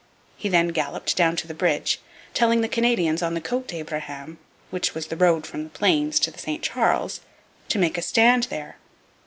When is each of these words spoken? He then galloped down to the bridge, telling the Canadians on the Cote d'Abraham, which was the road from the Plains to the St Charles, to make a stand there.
He 0.35 0.49
then 0.49 0.69
galloped 0.69 1.15
down 1.15 1.35
to 1.35 1.47
the 1.47 1.53
bridge, 1.53 1.99
telling 2.33 2.61
the 2.61 2.67
Canadians 2.67 3.21
on 3.21 3.35
the 3.35 3.39
Cote 3.39 3.67
d'Abraham, 3.67 4.39
which 4.71 4.95
was 4.95 5.05
the 5.05 5.15
road 5.15 5.45
from 5.45 5.63
the 5.65 5.69
Plains 5.69 6.19
to 6.21 6.31
the 6.31 6.39
St 6.39 6.63
Charles, 6.63 7.21
to 7.69 7.77
make 7.77 7.99
a 7.99 8.01
stand 8.01 8.45
there. 8.49 8.77